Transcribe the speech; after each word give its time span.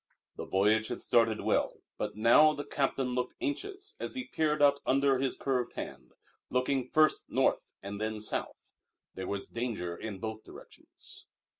The 0.35 0.45
voyage 0.47 0.87
had 0.87 0.99
started 0.99 1.41
well, 1.41 1.75
but 1.99 2.15
now 2.15 2.53
the 2.53 2.63
captain 2.65 3.09
looked 3.13 3.35
anxious 3.39 3.95
as 3.99 4.15
he 4.15 4.23
peered 4.23 4.59
out 4.59 4.79
under 4.83 5.19
his 5.19 5.35
curved 5.35 5.73
hand, 5.73 6.13
looking 6.49 6.89
first 6.89 7.25
south 7.31 7.67
and 7.83 8.01
then 8.01 8.13
north. 8.31 8.55
There 9.13 9.27
was 9.27 9.45
danger 9.47 9.95
in 9.95 10.17
both 10.17 10.41
directions. 10.41 11.27